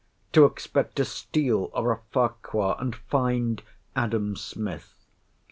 To 0.33 0.45
expect 0.45 0.99
a 0.99 1.05
Steele, 1.05 1.69
or 1.75 1.91
a 1.91 1.99
Farquhar, 2.11 2.75
and 2.79 2.95
find—Adam 2.95 4.35
Smith. 4.35 4.95